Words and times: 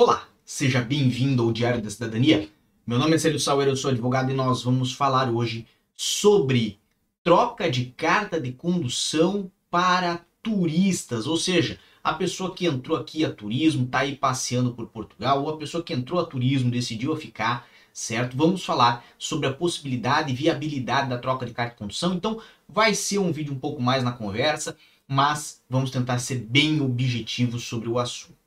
Olá, 0.00 0.28
seja 0.44 0.80
bem-vindo 0.80 1.42
ao 1.42 1.52
Diário 1.52 1.82
da 1.82 1.90
Cidadania. 1.90 2.48
Meu 2.86 3.00
nome 3.00 3.16
é 3.16 3.18
Célio 3.18 3.40
Sauer, 3.40 3.66
eu 3.66 3.74
sou 3.74 3.90
advogado 3.90 4.30
e 4.30 4.32
nós 4.32 4.62
vamos 4.62 4.92
falar 4.92 5.28
hoje 5.28 5.66
sobre 5.96 6.78
troca 7.24 7.68
de 7.68 7.86
carta 7.86 8.40
de 8.40 8.52
condução 8.52 9.50
para 9.68 10.24
turistas, 10.40 11.26
ou 11.26 11.36
seja, 11.36 11.80
a 12.00 12.14
pessoa 12.14 12.54
que 12.54 12.66
entrou 12.66 12.96
aqui 12.96 13.24
a 13.24 13.32
turismo, 13.32 13.86
está 13.86 13.98
aí 13.98 14.14
passeando 14.14 14.72
por 14.72 14.86
Portugal, 14.86 15.42
ou 15.42 15.50
a 15.50 15.56
pessoa 15.56 15.82
que 15.82 15.92
entrou 15.92 16.20
a 16.20 16.24
turismo 16.24 16.70
decidiu 16.70 17.16
ficar, 17.16 17.66
certo? 17.92 18.36
Vamos 18.36 18.64
falar 18.64 19.04
sobre 19.18 19.48
a 19.48 19.52
possibilidade 19.52 20.30
e 20.30 20.36
viabilidade 20.36 21.08
da 21.08 21.18
troca 21.18 21.44
de 21.44 21.52
carta 21.52 21.72
de 21.72 21.78
condução. 21.80 22.14
Então, 22.14 22.40
vai 22.68 22.94
ser 22.94 23.18
um 23.18 23.32
vídeo 23.32 23.52
um 23.52 23.58
pouco 23.58 23.82
mais 23.82 24.04
na 24.04 24.12
conversa, 24.12 24.76
mas 25.08 25.60
vamos 25.68 25.90
tentar 25.90 26.20
ser 26.20 26.36
bem 26.36 26.80
objetivos 26.80 27.64
sobre 27.64 27.88
o 27.88 27.98
assunto. 27.98 28.37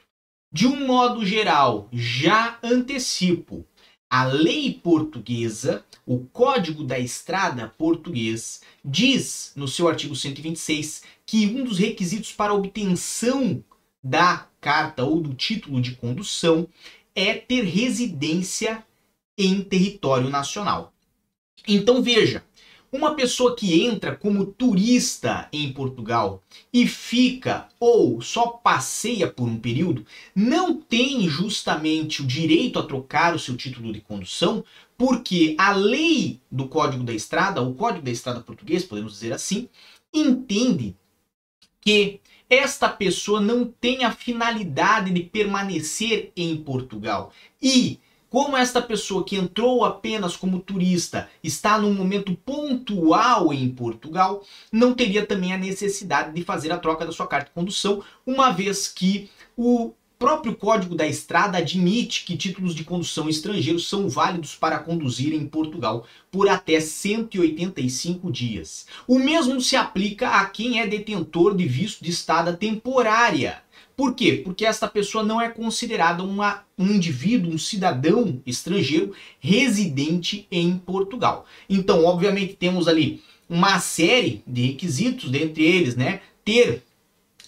De 0.54 0.68
um 0.68 0.86
modo 0.86 1.26
geral, 1.26 1.88
já 1.94 2.60
antecipo, 2.62 3.66
a 4.10 4.26
lei 4.26 4.74
portuguesa, 4.74 5.86
o 6.06 6.26
Código 6.26 6.84
da 6.84 7.00
Estrada 7.00 7.70
português, 7.78 8.62
diz 8.84 9.54
no 9.56 9.66
seu 9.66 9.88
artigo 9.88 10.14
126 10.14 11.04
que 11.26 11.46
um 11.46 11.64
dos 11.64 11.80
requisitos 11.80 12.34
para 12.34 12.54
obtenção 12.54 13.64
da 14.04 14.46
carta 14.60 15.06
ou 15.06 15.22
do 15.22 15.34
título 15.34 15.80
de 15.80 15.96
condução 15.96 16.68
é 17.16 17.34
ter 17.34 17.64
residência 17.64 18.86
em 19.38 19.62
território 19.62 20.30
nacional. 20.30 20.94
Então 21.66 22.04
veja, 22.04 22.44
uma 22.92 23.16
pessoa 23.16 23.56
que 23.56 23.82
entra 23.82 24.16
como 24.16 24.46
turista 24.46 25.48
em 25.54 25.72
Portugal 25.72 26.44
e 26.74 26.86
fica 26.86 27.70
ou 27.80 28.22
só 28.22 28.48
passeia 28.48 29.28
por 29.32 29.48
um 29.48 29.58
período 29.58 30.06
não 30.36 30.76
tem 30.76 31.28
justamente 31.30 32.22
o 32.22 32.28
direito 32.28 32.78
a 32.78 32.84
trocar 32.84 33.34
o 33.34 33.40
seu 33.40 33.56
título 33.56 33.94
de 33.94 34.02
condução, 34.02 34.64
porque 34.98 35.56
a 35.58 35.72
lei 35.72 36.42
do 36.52 36.68
Código 36.68 37.04
da 37.04 37.14
Estrada, 37.14 37.62
o 37.62 37.74
Código 37.74 38.04
da 38.04 38.12
Estrada 38.12 38.42
português, 38.42 38.84
podemos 38.84 39.14
dizer 39.14 39.32
assim, 39.32 39.70
entende 40.14 40.96
que 41.80 42.20
esta 42.50 42.90
pessoa 42.90 43.40
não 43.40 43.66
tem 43.66 44.04
a 44.04 44.12
finalidade 44.12 45.12
de 45.12 45.24
permanecer 45.24 46.34
em 46.36 46.58
Portugal. 46.58 47.32
E 47.62 47.98
como 48.32 48.56
esta 48.56 48.82
pessoa 48.82 49.26
que 49.26 49.36
entrou 49.36 49.84
apenas 49.84 50.38
como 50.38 50.62
turista 50.62 51.30
está 51.44 51.78
num 51.78 51.94
momento 51.94 52.34
pontual 52.34 53.54
em 53.54 53.68
Portugal, 53.70 54.42
não 54.72 54.94
teria 54.94 55.26
também 55.26 55.52
a 55.52 55.58
necessidade 55.58 56.34
de 56.34 56.42
fazer 56.42 56.72
a 56.72 56.78
troca 56.78 57.06
da 57.06 57.12
sua 57.12 57.28
carta 57.28 57.50
de 57.50 57.54
condução, 57.54 58.02
uma 58.26 58.50
vez 58.50 58.88
que 58.88 59.30
o 59.58 59.92
próprio 60.18 60.56
Código 60.56 60.96
da 60.96 61.06
Estrada 61.06 61.58
admite 61.58 62.24
que 62.24 62.38
títulos 62.38 62.74
de 62.74 62.86
condução 62.86 63.28
estrangeiros 63.28 63.90
são 63.90 64.08
válidos 64.08 64.56
para 64.56 64.80
conduzir 64.80 65.34
em 65.34 65.46
Portugal 65.46 66.06
por 66.32 66.48
até 66.48 66.80
185 66.80 68.32
dias. 68.32 68.86
O 69.06 69.20
mesmo 69.20 69.60
se 69.60 69.76
aplica 69.76 70.30
a 70.30 70.46
quem 70.46 70.80
é 70.80 70.88
detentor 70.88 71.54
de 71.54 71.68
visto 71.68 72.02
de 72.02 72.12
estada 72.12 72.54
temporária. 72.54 73.62
Por 74.02 74.16
quê? 74.16 74.42
Porque 74.44 74.66
esta 74.66 74.88
pessoa 74.88 75.24
não 75.24 75.40
é 75.40 75.48
considerada 75.48 76.24
uma, 76.24 76.64
um 76.76 76.88
indivíduo, 76.88 77.54
um 77.54 77.58
cidadão 77.60 78.42
estrangeiro 78.48 79.14
residente 79.40 80.48
em 80.50 80.76
Portugal. 80.76 81.46
Então, 81.70 82.04
obviamente, 82.04 82.56
temos 82.56 82.88
ali 82.88 83.22
uma 83.48 83.80
série 83.80 84.42
de 84.48 84.72
requisitos, 84.72 85.30
dentre 85.30 85.64
eles, 85.64 85.96
né? 85.96 86.22
Ter 86.44 86.82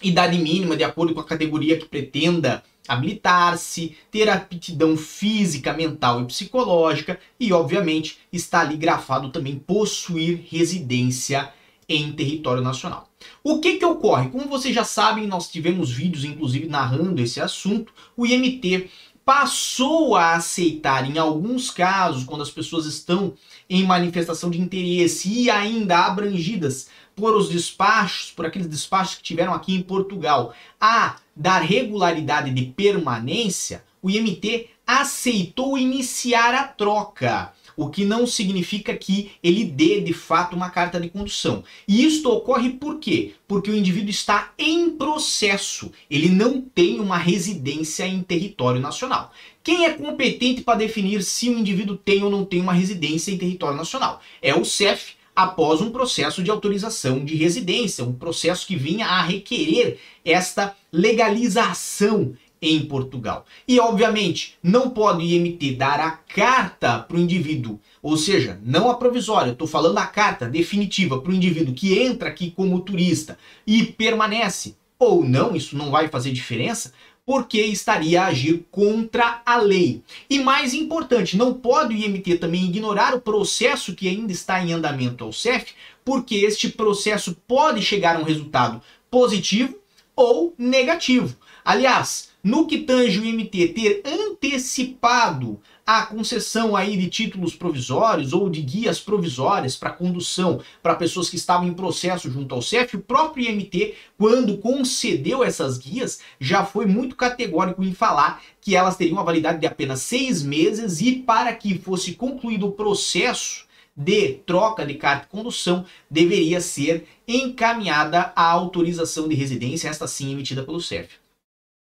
idade 0.00 0.38
mínima 0.38 0.76
de 0.76 0.84
acordo 0.84 1.12
com 1.12 1.18
a 1.18 1.24
categoria 1.24 1.76
que 1.76 1.86
pretenda 1.86 2.62
habilitar-se, 2.86 3.96
ter 4.08 4.28
aptidão 4.28 4.96
física, 4.96 5.72
mental 5.72 6.22
e 6.22 6.26
psicológica 6.26 7.18
e, 7.40 7.52
obviamente, 7.52 8.18
está 8.32 8.60
ali 8.60 8.76
grafado 8.76 9.30
também 9.30 9.58
possuir 9.58 10.46
residência 10.48 11.52
em 11.88 12.12
território 12.12 12.62
nacional. 12.62 13.08
O 13.42 13.60
que 13.60 13.76
que 13.78 13.84
ocorre? 13.84 14.28
Como 14.28 14.48
vocês 14.48 14.74
já 14.74 14.84
sabem, 14.84 15.26
nós 15.26 15.48
tivemos 15.48 15.90
vídeos 15.90 16.24
inclusive 16.24 16.66
narrando 16.66 17.20
esse 17.20 17.40
assunto, 17.40 17.92
o 18.16 18.26
IMT 18.26 18.90
passou 19.24 20.14
a 20.16 20.34
aceitar 20.34 21.08
em 21.08 21.18
alguns 21.18 21.70
casos, 21.70 22.24
quando 22.24 22.42
as 22.42 22.50
pessoas 22.50 22.84
estão 22.84 23.32
em 23.68 23.82
manifestação 23.82 24.50
de 24.50 24.60
interesse 24.60 25.28
e 25.30 25.50
ainda 25.50 26.00
abrangidas 26.00 26.88
por 27.16 27.34
os 27.34 27.48
despachos, 27.48 28.30
por 28.32 28.44
aqueles 28.44 28.68
despachos 28.68 29.14
que 29.14 29.22
tiveram 29.22 29.54
aqui 29.54 29.74
em 29.74 29.82
Portugal, 29.82 30.52
a 30.80 31.16
dar 31.34 31.60
regularidade 31.60 32.50
de 32.50 32.66
permanência, 32.66 33.84
o 34.02 34.10
IMT 34.10 34.68
aceitou 34.86 35.78
iniciar 35.78 36.54
a 36.54 36.64
troca 36.64 37.52
o 37.76 37.88
que 37.88 38.04
não 38.04 38.26
significa 38.26 38.96
que 38.96 39.32
ele 39.42 39.64
dê 39.64 40.00
de 40.00 40.12
fato 40.12 40.54
uma 40.54 40.70
carta 40.70 41.00
de 41.00 41.08
condução. 41.08 41.64
E 41.86 42.04
isto 42.04 42.30
ocorre 42.30 42.70
por 42.70 42.98
quê? 42.98 43.34
Porque 43.46 43.70
o 43.70 43.76
indivíduo 43.76 44.10
está 44.10 44.52
em 44.58 44.90
processo, 44.90 45.90
ele 46.10 46.28
não 46.28 46.60
tem 46.60 47.00
uma 47.00 47.18
residência 47.18 48.06
em 48.06 48.22
território 48.22 48.80
nacional. 48.80 49.32
Quem 49.62 49.86
é 49.86 49.92
competente 49.94 50.60
para 50.60 50.78
definir 50.78 51.22
se 51.22 51.48
o 51.48 51.58
indivíduo 51.58 51.96
tem 51.96 52.22
ou 52.22 52.30
não 52.30 52.44
tem 52.44 52.60
uma 52.60 52.72
residência 52.72 53.32
em 53.32 53.38
território 53.38 53.76
nacional? 53.76 54.20
É 54.42 54.54
o 54.54 54.64
CEF, 54.64 55.14
após 55.34 55.80
um 55.80 55.90
processo 55.90 56.42
de 56.42 56.50
autorização 56.50 57.24
de 57.24 57.34
residência, 57.34 58.04
um 58.04 58.12
processo 58.12 58.66
que 58.66 58.76
vinha 58.76 59.06
a 59.06 59.22
requerer 59.22 59.98
esta 60.24 60.76
legalização 60.92 62.34
em 62.64 62.86
Portugal. 62.86 63.44
E, 63.68 63.78
obviamente, 63.78 64.56
não 64.62 64.90
pode 64.90 65.18
o 65.18 65.22
IMT 65.22 65.76
dar 65.76 66.00
a 66.00 66.10
carta 66.10 66.98
para 66.98 67.16
o 67.16 67.20
indivíduo, 67.20 67.78
ou 68.02 68.16
seja, 68.16 68.60
não 68.64 68.90
a 68.90 68.94
provisória, 68.94 69.52
estou 69.52 69.66
falando 69.66 69.98
a 69.98 70.06
carta 70.06 70.48
definitiva 70.48 71.20
para 71.20 71.30
o 71.30 71.34
indivíduo 71.34 71.74
que 71.74 71.98
entra 71.98 72.28
aqui 72.28 72.50
como 72.50 72.80
turista 72.80 73.38
e 73.66 73.84
permanece, 73.84 74.76
ou 74.98 75.24
não, 75.24 75.54
isso 75.54 75.76
não 75.76 75.90
vai 75.90 76.08
fazer 76.08 76.32
diferença, 76.32 76.92
porque 77.26 77.60
estaria 77.60 78.22
a 78.22 78.26
agir 78.26 78.66
contra 78.70 79.40
a 79.44 79.56
lei. 79.56 80.02
E 80.28 80.38
mais 80.38 80.74
importante, 80.74 81.36
não 81.36 81.54
pode 81.54 81.94
o 81.94 81.96
IMT 81.96 82.38
também 82.38 82.64
ignorar 82.64 83.14
o 83.14 83.20
processo 83.20 83.94
que 83.94 84.08
ainda 84.08 84.32
está 84.32 84.62
em 84.62 84.72
andamento 84.72 85.24
ao 85.24 85.32
CEF, 85.32 85.72
porque 86.04 86.36
este 86.36 86.68
processo 86.68 87.36
pode 87.46 87.80
chegar 87.82 88.16
a 88.16 88.18
um 88.18 88.24
resultado 88.24 88.82
positivo 89.10 89.78
ou 90.14 90.54
negativo. 90.58 91.36
Aliás, 91.64 92.28
no 92.44 92.66
que 92.66 92.78
tange 92.78 93.18
o 93.18 93.24
MT 93.24 93.68
ter 93.68 94.02
antecipado 94.04 95.58
a 95.86 96.04
concessão 96.04 96.76
aí 96.76 96.96
de 96.96 97.08
títulos 97.08 97.54
provisórios 97.54 98.32
ou 98.34 98.50
de 98.50 98.60
guias 98.60 99.00
provisórias 99.00 99.76
para 99.76 99.90
condução 99.90 100.60
para 100.82 100.94
pessoas 100.94 101.30
que 101.30 101.36
estavam 101.36 101.66
em 101.66 101.72
processo 101.72 102.30
junto 102.30 102.54
ao 102.54 102.62
CEF, 102.62 102.96
o 102.96 103.00
próprio 103.00 103.48
IMT, 103.48 103.94
quando 104.18 104.58
concedeu 104.58 105.42
essas 105.42 105.78
guias, 105.78 106.20
já 106.38 106.64
foi 106.64 106.84
muito 106.84 107.16
categórico 107.16 107.82
em 107.82 107.94
falar 107.94 108.42
que 108.60 108.76
elas 108.76 108.96
teriam 108.96 109.16
uma 109.16 109.24
validade 109.24 109.60
de 109.60 109.66
apenas 109.66 110.00
seis 110.00 110.42
meses 110.42 111.00
e 111.00 111.16
para 111.16 111.52
que 111.54 111.78
fosse 111.78 112.12
concluído 112.12 112.66
o 112.66 112.72
processo 112.72 113.64
de 113.96 114.34
troca 114.44 114.84
de 114.84 114.94
carta 114.94 115.24
de 115.24 115.30
condução 115.30 115.84
deveria 116.10 116.60
ser 116.60 117.06
encaminhada 117.26 118.32
a 118.34 118.50
autorização 118.50 119.28
de 119.28 119.34
residência, 119.34 119.88
esta 119.88 120.06
sim 120.06 120.32
emitida 120.32 120.62
pelo 120.62 120.80
CEF. 120.80 121.23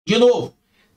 De 0.08 0.16
novo, 0.18 0.54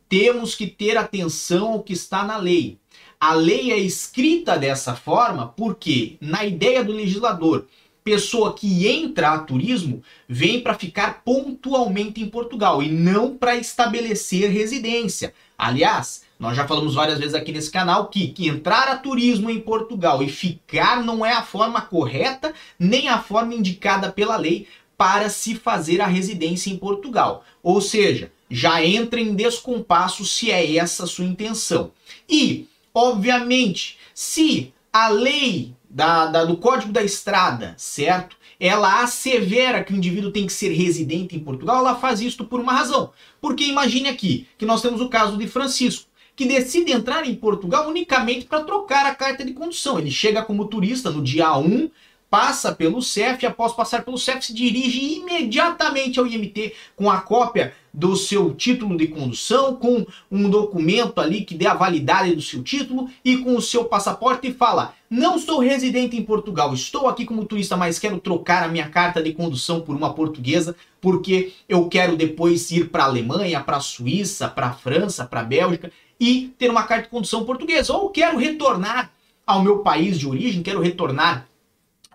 temos 0.07 0.53
que 0.53 0.67
ter 0.67 0.95
atenção 0.95 1.73
ao 1.73 1.81
que 1.81 1.93
está 1.93 2.23
na 2.23 2.37
lei. 2.37 2.77
A 3.19 3.33
lei 3.33 3.71
é 3.71 3.77
escrita 3.79 4.55
dessa 4.55 4.95
forma 4.95 5.47
porque, 5.47 6.15
na 6.21 6.45
ideia 6.45 6.83
do 6.83 6.93
legislador, 6.93 7.65
pessoa 8.03 8.53
que 8.53 8.87
entra 8.87 9.31
a 9.31 9.39
turismo 9.39 10.03
vem 10.27 10.61
para 10.61 10.75
ficar 10.75 11.23
pontualmente 11.23 12.21
em 12.21 12.29
Portugal 12.29 12.83
e 12.83 12.91
não 12.91 13.35
para 13.35 13.55
estabelecer 13.55 14.51
residência. 14.51 15.33
Aliás, 15.57 16.21
nós 16.39 16.55
já 16.55 16.67
falamos 16.67 16.93
várias 16.93 17.17
vezes 17.17 17.33
aqui 17.33 17.51
nesse 17.51 17.71
canal 17.71 18.09
que, 18.09 18.27
que 18.27 18.47
entrar 18.47 18.89
a 18.89 18.95
turismo 18.95 19.49
em 19.49 19.59
Portugal 19.59 20.21
e 20.21 20.29
ficar 20.29 21.03
não 21.03 21.25
é 21.25 21.33
a 21.33 21.41
forma 21.41 21.81
correta 21.81 22.53
nem 22.77 23.09
a 23.09 23.19
forma 23.19 23.55
indicada 23.55 24.11
pela 24.11 24.37
lei 24.37 24.67
para 24.95 25.29
se 25.29 25.55
fazer 25.55 25.99
a 25.99 26.05
residência 26.05 26.69
em 26.69 26.77
Portugal. 26.77 27.43
Ou 27.63 27.81
seja, 27.81 28.31
já 28.49 28.83
entra 28.83 29.19
em 29.19 29.35
descompasso 29.35 30.25
se 30.25 30.49
é 30.49 30.75
essa 30.75 31.03
a 31.03 31.07
sua 31.07 31.25
intenção. 31.25 31.91
E, 32.27 32.67
obviamente, 32.93 33.97
se 34.13 34.73
a 34.91 35.09
lei 35.09 35.73
da, 35.89 36.27
da, 36.27 36.45
do 36.45 36.57
Código 36.57 36.91
da 36.91 37.03
Estrada, 37.03 37.73
certo? 37.77 38.37
Ela 38.59 39.01
assevera 39.01 39.83
que 39.83 39.93
o 39.93 39.95
indivíduo 39.95 40.31
tem 40.31 40.45
que 40.45 40.53
ser 40.53 40.69
residente 40.69 41.35
em 41.35 41.39
Portugal, 41.39 41.77
ela 41.77 41.95
faz 41.95 42.21
isto 42.21 42.43
por 42.43 42.59
uma 42.59 42.73
razão. 42.73 43.11
Porque 43.39 43.63
imagine 43.63 44.09
aqui 44.09 44.47
que 44.57 44.65
nós 44.65 44.81
temos 44.81 44.99
o 44.99 45.09
caso 45.09 45.37
de 45.37 45.47
Francisco, 45.47 46.09
que 46.35 46.45
decide 46.45 46.91
entrar 46.91 47.25
em 47.27 47.35
Portugal 47.35 47.87
unicamente 47.87 48.45
para 48.45 48.63
trocar 48.63 49.05
a 49.05 49.15
carta 49.15 49.45
de 49.45 49.53
condução. 49.53 49.99
Ele 49.99 50.11
chega 50.11 50.41
como 50.41 50.67
turista 50.67 51.09
no 51.09 51.23
dia 51.23 51.57
1, 51.57 51.89
passa 52.29 52.73
pelo 52.73 53.01
CEF, 53.01 53.45
após 53.45 53.73
passar 53.73 54.03
pelo 54.03 54.17
CEF, 54.17 54.45
se 54.45 54.53
dirige 54.53 55.15
imediatamente 55.15 56.19
ao 56.19 56.27
IMT 56.27 56.73
com 56.95 57.09
a 57.09 57.19
cópia 57.19 57.73
do 57.91 58.15
seu 58.15 58.53
título 58.53 58.95
de 58.95 59.07
condução, 59.07 59.75
com 59.75 60.05
um 60.31 60.49
documento 60.49 61.19
ali 61.19 61.41
que 61.41 61.55
dê 61.55 61.65
a 61.65 61.73
validade 61.73 62.35
do 62.35 62.41
seu 62.41 62.63
título 62.63 63.09
e 63.25 63.37
com 63.37 63.55
o 63.55 63.61
seu 63.61 63.85
passaporte 63.85 64.47
e 64.47 64.53
fala: 64.53 64.93
Não 65.09 65.39
sou 65.39 65.59
residente 65.59 66.15
em 66.15 66.23
Portugal, 66.23 66.73
estou 66.73 67.07
aqui 67.07 67.25
como 67.25 67.45
turista, 67.45 67.75
mas 67.75 67.97
quero 67.97 68.19
trocar 68.19 68.63
a 68.63 68.67
minha 68.67 68.89
carta 68.89 69.23
de 69.23 69.33
condução 69.33 69.81
por 69.81 69.95
uma 69.95 70.13
portuguesa, 70.13 70.75
porque 71.01 71.53
eu 71.67 71.87
quero 71.89 72.15
depois 72.15 72.69
ir 72.69 72.89
para 72.89 73.03
a 73.03 73.07
Alemanha, 73.07 73.59
para 73.61 73.77
a 73.77 73.81
Suíça, 73.81 74.47
para 74.47 74.67
a 74.67 74.73
França, 74.73 75.25
para 75.25 75.41
a 75.41 75.45
Bélgica 75.45 75.91
e 76.19 76.53
ter 76.59 76.69
uma 76.69 76.83
carta 76.83 77.03
de 77.05 77.09
condução 77.09 77.43
portuguesa. 77.43 77.93
Ou 77.93 78.09
quero 78.09 78.37
retornar 78.37 79.11
ao 79.47 79.63
meu 79.63 79.79
país 79.79 80.19
de 80.19 80.27
origem, 80.27 80.61
quero 80.61 80.81
retornar 80.81 81.47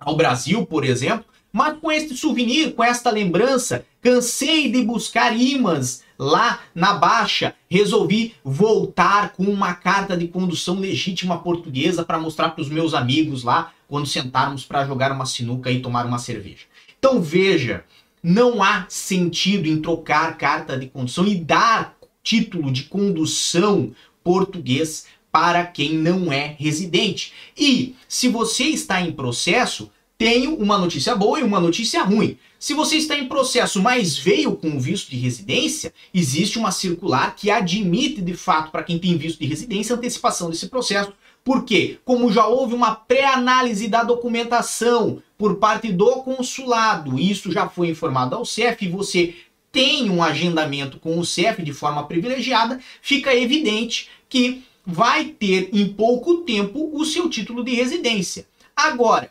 ao 0.05 0.17
Brasil, 0.17 0.65
por 0.67 0.85
exemplo, 0.85 1.25
mas 1.53 1.79
com 1.79 1.91
este 1.91 2.17
souvenir, 2.17 2.75
com 2.75 2.83
esta 2.83 3.11
lembrança, 3.11 3.87
cansei 4.01 4.71
de 4.71 4.83
buscar 4.83 5.37
imãs 5.37 6.03
lá 6.19 6.61
na 6.75 6.95
Baixa, 6.95 7.55
resolvi 7.69 8.35
voltar 8.45 9.33
com 9.33 9.45
uma 9.45 9.73
carta 9.75 10.17
de 10.17 10.27
condução 10.29 10.81
legítima 10.81 11.39
portuguesa 11.39 12.05
para 12.05 12.19
mostrar 12.19 12.51
para 12.51 12.63
os 12.63 12.69
meus 12.69 12.93
amigos 12.93 13.45
lá 13.45 13.73
quando 13.89 14.07
sentarmos 14.07 14.65
para 14.65 14.85
jogar 14.85 15.13
uma 15.13 15.27
sinuca 15.27 15.71
e 15.71 15.81
tomar 15.81 16.07
uma 16.07 16.19
cerveja. 16.19 16.65
Então 16.99 17.23
veja, 17.23 17.85
não 18.23 18.63
há 18.63 18.87
sentido 18.89 19.67
em 19.69 19.81
trocar 19.81 20.37
carta 20.37 20.77
de 20.77 20.87
condução 20.89 21.27
e 21.27 21.37
dar 21.37 21.97
título 22.23 22.73
de 22.73 22.85
condução 22.85 23.93
português 24.25 25.07
para 25.31 25.67
quem 25.67 25.95
não 25.95 26.33
é 26.33 26.57
residente. 26.59 27.33
E 27.57 27.95
se 28.09 28.29
você 28.29 28.65
está 28.65 29.01
em 29.01 29.13
processo, 29.13 29.91
tenho 30.17 30.55
uma 30.55 30.79
notícia 30.79 31.15
boa 31.15 31.41
e 31.41 31.43
uma 31.43 31.61
notícia 31.61 32.03
ruim. 32.03 32.39
Se 32.59 32.73
você 32.73 32.97
está 32.97 33.17
em 33.17 33.27
processo, 33.27 33.83
mas 33.83 34.17
veio 34.17 34.57
com 34.57 34.79
visto 34.79 35.11
de 35.11 35.17
residência, 35.17 35.93
existe 36.13 36.59
uma 36.59 36.71
circular 36.71 37.35
que 37.37 37.51
admite 37.51 38.23
de 38.23 38.35
fato 38.35 38.71
para 38.71 38.83
quem 38.83 38.99
tem 38.99 39.17
visto 39.17 39.41
de 39.41 39.47
residência 39.47 39.95
antecipação 39.95 40.49
desse 40.49 40.69
processo. 40.69 41.13
Porque, 41.45 41.99
como 42.07 42.33
já 42.33 42.47
houve 42.47 42.75
uma 42.75 42.95
pré-análise 42.95 43.87
da 43.87 44.03
documentação 44.03 45.23
por 45.37 45.57
parte 45.57 45.93
do 45.93 46.23
consulado, 46.23 47.19
isso 47.19 47.53
já 47.53 47.69
foi 47.69 47.89
informado 47.89 48.35
ao 48.35 48.47
CEF 48.47 48.87
e 48.87 48.89
você 48.89 49.35
tem 49.71 50.09
um 50.09 50.23
agendamento 50.23 50.99
com 50.99 51.19
o 51.19 51.27
CEF 51.27 51.63
de 51.63 51.73
forma 51.73 52.07
privilegiada, 52.07 52.81
fica 53.03 53.35
evidente 53.35 54.09
que 54.29 54.63
vai 54.87 55.27
ter 55.27 55.69
em 55.73 55.87
pouco 55.89 56.39
tempo 56.39 56.91
o 56.95 57.05
seu 57.05 57.29
título 57.29 57.65
de 57.65 57.75
residência. 57.75 58.47
Agora, 58.75 59.31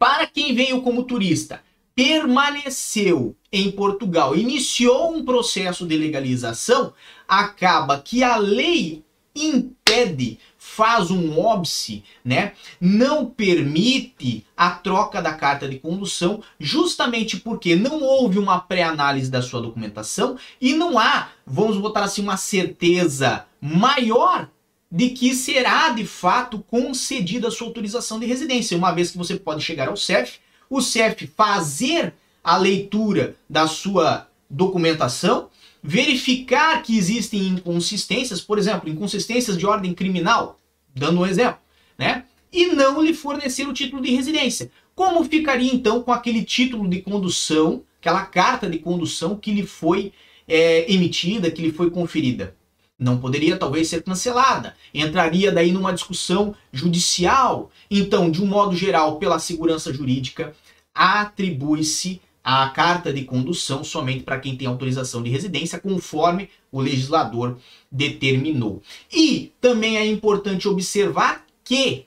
para 0.00 0.26
quem 0.26 0.54
veio 0.54 0.80
como 0.80 1.04
turista, 1.04 1.60
permaneceu 1.94 3.36
em 3.52 3.70
Portugal, 3.70 4.34
iniciou 4.34 5.14
um 5.14 5.22
processo 5.26 5.86
de 5.86 5.94
legalização, 5.94 6.94
acaba 7.28 8.00
que 8.00 8.22
a 8.22 8.36
lei 8.36 9.04
impede, 9.36 10.38
faz 10.56 11.10
um 11.10 11.38
óbice, 11.38 12.02
né? 12.24 12.54
Não 12.80 13.26
permite 13.26 14.46
a 14.56 14.70
troca 14.70 15.20
da 15.20 15.34
carta 15.34 15.68
de 15.68 15.78
condução, 15.78 16.42
justamente 16.58 17.38
porque 17.38 17.76
não 17.76 18.02
houve 18.02 18.38
uma 18.38 18.58
pré-análise 18.58 19.30
da 19.30 19.42
sua 19.42 19.60
documentação 19.60 20.38
e 20.58 20.72
não 20.72 20.98
há, 20.98 21.28
vamos 21.46 21.76
botar 21.76 22.04
assim, 22.04 22.22
uma 22.22 22.38
certeza 22.38 23.44
maior 23.60 24.48
de 24.90 25.10
que 25.10 25.34
será 25.34 25.90
de 25.90 26.04
fato 26.04 26.58
concedida 26.58 27.48
a 27.48 27.50
sua 27.50 27.68
autorização 27.68 28.18
de 28.18 28.26
residência, 28.26 28.76
uma 28.76 28.92
vez 28.92 29.10
que 29.10 29.18
você 29.18 29.36
pode 29.36 29.62
chegar 29.62 29.88
ao 29.88 29.96
CEF, 29.96 30.40
o 30.68 30.80
CEF 30.80 31.28
fazer 31.28 32.12
a 32.42 32.56
leitura 32.56 33.36
da 33.48 33.68
sua 33.68 34.28
documentação, 34.48 35.48
verificar 35.82 36.82
que 36.82 36.96
existem 36.96 37.46
inconsistências, 37.46 38.40
por 38.40 38.58
exemplo, 38.58 38.88
inconsistências 38.88 39.56
de 39.56 39.64
ordem 39.64 39.94
criminal, 39.94 40.58
dando 40.94 41.20
um 41.20 41.26
exemplo, 41.26 41.60
né? 41.96 42.24
E 42.52 42.66
não 42.66 43.00
lhe 43.00 43.14
fornecer 43.14 43.68
o 43.68 43.72
título 43.72 44.02
de 44.02 44.10
residência. 44.10 44.70
Como 44.94 45.24
ficaria 45.24 45.72
então 45.72 46.02
com 46.02 46.12
aquele 46.12 46.42
título 46.42 46.88
de 46.88 47.00
condução, 47.00 47.84
aquela 48.00 48.26
carta 48.26 48.68
de 48.68 48.78
condução 48.78 49.36
que 49.36 49.52
lhe 49.52 49.64
foi 49.64 50.12
é, 50.48 50.92
emitida, 50.92 51.50
que 51.50 51.62
lhe 51.62 51.70
foi 51.70 51.90
conferida? 51.90 52.56
Não 53.00 53.18
poderia 53.18 53.56
talvez 53.56 53.88
ser 53.88 54.02
cancelada. 54.02 54.76
Entraria 54.92 55.50
daí 55.50 55.72
numa 55.72 55.92
discussão 55.92 56.54
judicial. 56.70 57.70
Então, 57.90 58.30
de 58.30 58.42
um 58.42 58.46
modo 58.46 58.76
geral, 58.76 59.18
pela 59.18 59.38
segurança 59.38 59.92
jurídica, 59.92 60.54
atribui-se 60.94 62.20
a 62.44 62.68
carta 62.68 63.12
de 63.12 63.24
condução 63.24 63.82
somente 63.82 64.22
para 64.22 64.38
quem 64.38 64.56
tem 64.56 64.68
autorização 64.68 65.22
de 65.22 65.30
residência, 65.30 65.78
conforme 65.78 66.50
o 66.70 66.80
legislador 66.80 67.58
determinou. 67.90 68.82
E 69.10 69.52
também 69.60 69.96
é 69.96 70.06
importante 70.06 70.68
observar 70.68 71.44
que 71.64 72.06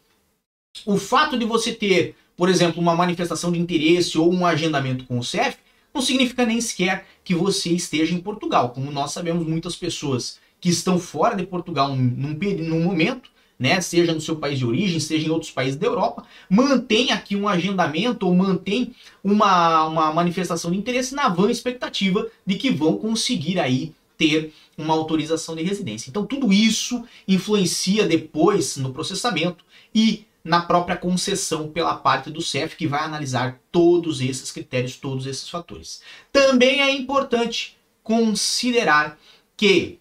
o 0.86 0.98
fato 0.98 1.38
de 1.38 1.46
você 1.46 1.74
ter, 1.74 2.16
por 2.38 2.50
exemplo, 2.50 2.82
uma 2.82 2.96
manifestação 2.96 3.52
de 3.52 3.60
interesse 3.60 4.18
ou 4.18 4.32
um 4.32 4.46
agendamento 4.46 5.06
com 5.06 5.18
o 5.18 5.24
CEF, 5.24 5.58
não 5.94 6.02
significa 6.02 6.46
nem 6.46 6.60
sequer 6.60 7.06
que 7.24 7.36
você 7.36 7.70
esteja 7.70 8.16
em 8.16 8.20
Portugal. 8.20 8.70
Como 8.70 8.92
nós 8.92 9.12
sabemos, 9.12 9.46
muitas 9.46 9.76
pessoas 9.76 10.40
que 10.64 10.70
estão 10.70 10.98
fora 10.98 11.36
de 11.36 11.46
Portugal 11.46 11.94
num, 11.94 12.38
num 12.58 12.84
momento, 12.86 13.30
né, 13.60 13.82
seja 13.82 14.14
no 14.14 14.22
seu 14.22 14.38
país 14.38 14.58
de 14.58 14.66
origem, 14.66 14.98
seja 14.98 15.28
em 15.28 15.30
outros 15.30 15.52
países 15.52 15.76
da 15.76 15.86
Europa, 15.86 16.24
mantém 16.50 17.12
aqui 17.12 17.36
um 17.36 17.50
agendamento 17.50 18.26
ou 18.26 18.34
mantém 18.34 18.96
uma, 19.22 19.84
uma 19.84 20.14
manifestação 20.14 20.72
de 20.72 20.78
interesse 20.78 21.14
na 21.14 21.28
vã 21.28 21.52
expectativa 21.52 22.26
de 22.48 22.56
que 22.56 22.70
vão 22.70 22.96
conseguir 22.96 23.60
aí 23.60 23.94
ter 24.18 24.54
uma 24.78 24.94
autorização 24.94 25.54
de 25.54 25.64
residência. 25.64 26.10
Então 26.10 26.26
tudo 26.26 26.54
isso 26.54 27.04
influencia 27.28 28.08
depois 28.08 28.78
no 28.78 28.94
processamento 28.94 29.66
e 29.94 30.26
na 30.46 30.62
própria 30.62 30.96
concessão 30.96 31.68
pela 31.68 31.96
parte 31.96 32.32
do 32.32 32.42
CEF, 32.42 32.78
que 32.78 32.88
vai 32.88 33.04
analisar 33.04 33.60
todos 33.70 34.22
esses 34.22 34.50
critérios, 34.50 34.96
todos 34.96 35.26
esses 35.28 35.50
fatores. 35.50 36.02
Também 36.32 36.82
é 36.82 36.90
importante 36.90 37.76
considerar 38.02 39.20
que 39.58 40.00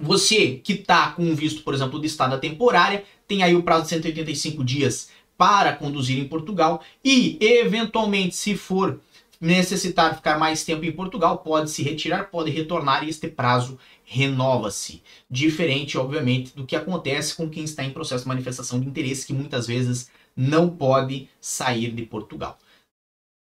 você 0.00 0.60
que 0.62 0.74
está 0.74 1.10
com 1.12 1.22
um 1.22 1.34
visto, 1.34 1.62
por 1.62 1.74
exemplo, 1.74 2.00
de 2.00 2.06
estada 2.06 2.38
temporária, 2.38 3.04
tem 3.26 3.42
aí 3.42 3.54
o 3.54 3.62
prazo 3.62 3.84
de 3.84 3.90
185 3.90 4.64
dias 4.64 5.10
para 5.36 5.72
conduzir 5.72 6.18
em 6.18 6.26
Portugal 6.26 6.82
e, 7.04 7.38
eventualmente, 7.40 8.34
se 8.34 8.56
for 8.56 9.00
necessitar 9.40 10.16
ficar 10.16 10.38
mais 10.38 10.64
tempo 10.64 10.84
em 10.84 10.92
Portugal, 10.92 11.38
pode 11.38 11.70
se 11.70 11.82
retirar, 11.82 12.30
pode 12.30 12.50
retornar 12.50 13.04
e 13.04 13.08
este 13.08 13.28
prazo 13.28 13.78
renova-se. 14.04 15.02
Diferente, 15.30 15.96
obviamente, 15.96 16.56
do 16.56 16.66
que 16.66 16.74
acontece 16.74 17.36
com 17.36 17.48
quem 17.48 17.64
está 17.64 17.84
em 17.84 17.92
processo 17.92 18.24
de 18.24 18.28
manifestação 18.28 18.80
de 18.80 18.88
interesse, 18.88 19.26
que 19.26 19.32
muitas 19.32 19.66
vezes 19.66 20.10
não 20.36 20.68
pode 20.68 21.28
sair 21.40 21.92
de 21.92 22.02
Portugal. 22.04 22.58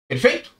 Perfeito? 0.07 0.53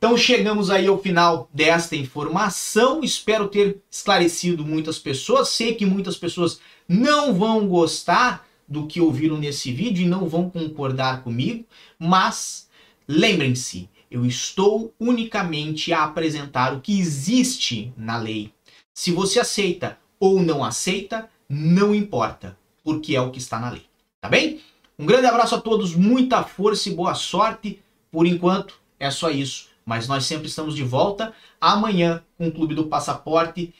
Então 0.00 0.16
chegamos 0.16 0.70
aí 0.70 0.86
ao 0.86 0.98
final 0.98 1.46
desta 1.52 1.94
informação. 1.94 3.04
Espero 3.04 3.48
ter 3.48 3.82
esclarecido 3.90 4.64
muitas 4.64 4.98
pessoas. 4.98 5.50
Sei 5.50 5.74
que 5.74 5.84
muitas 5.84 6.16
pessoas 6.16 6.58
não 6.88 7.34
vão 7.34 7.68
gostar 7.68 8.48
do 8.66 8.86
que 8.86 8.98
ouviram 8.98 9.36
nesse 9.36 9.70
vídeo 9.70 10.02
e 10.02 10.08
não 10.08 10.26
vão 10.26 10.48
concordar 10.48 11.22
comigo, 11.22 11.66
mas 11.98 12.66
lembrem-se, 13.06 13.90
eu 14.10 14.24
estou 14.24 14.94
unicamente 14.98 15.92
a 15.92 16.04
apresentar 16.04 16.72
o 16.72 16.80
que 16.80 16.98
existe 16.98 17.92
na 17.94 18.16
lei. 18.16 18.54
Se 18.94 19.12
você 19.12 19.38
aceita 19.38 19.98
ou 20.18 20.40
não 20.40 20.64
aceita, 20.64 21.28
não 21.46 21.94
importa, 21.94 22.56
porque 22.82 23.14
é 23.14 23.20
o 23.20 23.30
que 23.30 23.38
está 23.38 23.60
na 23.60 23.68
lei. 23.68 23.84
Tá 24.18 24.30
bem? 24.30 24.62
Um 24.98 25.04
grande 25.04 25.26
abraço 25.26 25.56
a 25.56 25.60
todos, 25.60 25.94
muita 25.94 26.42
força 26.42 26.88
e 26.88 26.94
boa 26.94 27.14
sorte. 27.14 27.82
Por 28.10 28.26
enquanto, 28.26 28.80
é 28.98 29.10
só 29.10 29.30
isso. 29.30 29.69
Mas 29.90 30.06
nós 30.06 30.24
sempre 30.24 30.46
estamos 30.46 30.76
de 30.76 30.84
volta 30.84 31.32
amanhã 31.60 32.22
com 32.38 32.46
o 32.46 32.52
Clube 32.52 32.76
do 32.76 32.86
Passaporte 32.86 33.74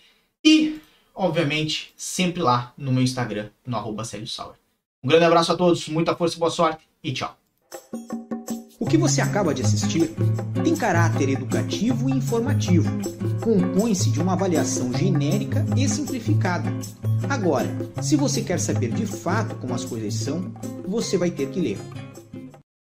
e, 0.45 0.81
obviamente, 1.15 1.95
sempre 1.97 2.43
lá 2.43 2.75
no 2.77 2.91
meu 2.91 3.01
Instagram, 3.01 3.51
no 3.65 3.77
arroba 3.77 4.03
Um 5.05 5.09
grande 5.09 5.25
abraço 5.25 5.53
a 5.53 5.57
todos, 5.57 5.89
muita 5.89 6.17
força 6.17 6.37
boa 6.37 6.51
sorte 6.51 6.85
e 7.01 7.13
tchau. 7.13 7.39
O 8.81 8.87
que 8.87 8.99
você 8.99 9.21
acaba 9.21 9.55
de 9.55 9.63
assistir 9.63 10.11
tem 10.65 10.75
caráter 10.75 11.29
educativo 11.29 12.11
e 12.11 12.13
informativo. 12.13 12.91
Compõe-se 13.41 14.11
de 14.11 14.21
uma 14.21 14.33
avaliação 14.33 14.93
genérica 14.93 15.65
e 15.77 15.89
simplificada. 15.89 16.73
Agora, 17.29 17.69
se 18.03 18.17
você 18.17 18.43
quer 18.43 18.59
saber 18.59 18.91
de 18.91 19.07
fato 19.07 19.55
como 19.61 19.77
as 19.77 19.85
coisas 19.85 20.13
são, 20.15 20.53
você 20.89 21.17
vai 21.17 21.31
ter 21.31 21.51
que 21.51 21.61
ler. 21.61 21.79